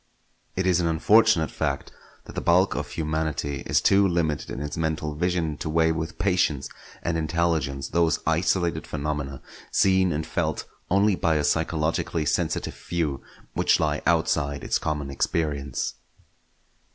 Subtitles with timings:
[0.55, 1.91] It is an unfortunate fact
[2.25, 6.17] that the bulk of humanity is too limited in its mental vision to weigh with
[6.17, 6.69] patience
[7.03, 13.21] and intelligence those isolated phenomena, seen and felt only by a psychologically sensitive few,
[13.53, 15.93] which lie outside its common experience.